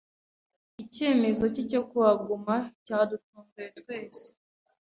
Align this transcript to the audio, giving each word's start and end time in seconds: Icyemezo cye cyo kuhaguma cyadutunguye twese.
Icyemezo 0.83 1.43
cye 1.53 1.63
cyo 1.71 1.81
kuhaguma 1.89 2.55
cyadutunguye 2.85 3.69
twese. 3.79 4.27